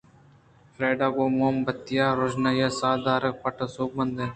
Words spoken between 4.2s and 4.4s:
بوت